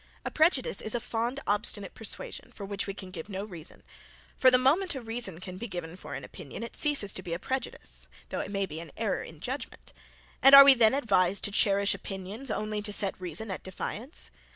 A 0.25 0.31
prejudice 0.31 0.81
is 0.81 0.95
a 0.95 0.99
fond 0.99 1.39
obstinate 1.45 1.93
persuasion, 1.93 2.51
for 2.51 2.65
which 2.65 2.87
we 2.87 2.93
can 2.95 3.11
give 3.11 3.29
no 3.29 3.43
reason; 3.43 3.83
for 4.35 4.49
the 4.49 4.57
moment 4.57 4.95
a 4.95 4.99
reason 5.03 5.39
can 5.39 5.59
be 5.59 5.67
given 5.67 5.95
for 5.95 6.15
an 6.15 6.23
opinion, 6.23 6.63
it 6.63 6.75
ceases 6.75 7.13
to 7.13 7.21
be 7.21 7.33
a 7.33 7.37
prejudice, 7.37 8.07
though 8.29 8.39
it 8.39 8.49
may 8.49 8.65
be 8.65 8.79
an 8.79 8.89
error 8.97 9.21
in 9.21 9.39
judgment: 9.41 9.93
and 10.41 10.55
are 10.55 10.65
we 10.65 10.73
then 10.73 10.95
advised 10.95 11.43
to 11.43 11.51
cherish 11.51 11.93
opinions 11.93 12.49
only 12.49 12.81
to 12.81 12.91
set 12.91 13.13
reason 13.21 13.51
at 13.51 13.61
defiance? 13.61 14.31